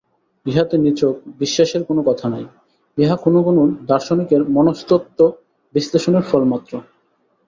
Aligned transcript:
ইহাতে 0.45 0.75
নিছক 0.77 1.15
বিশ্বাসের 1.39 1.81
কোন 1.83 1.97
কথা 2.01 2.29
নাই, 2.29 2.45
ইহা 2.97 3.15
কোন 3.15 3.35
কোন 3.43 3.57
দার্শনিকের 3.85 4.41
মনস্তত্ব-বিশ্লেষণের 4.49 6.21
ফলমাত্র। 6.21 6.73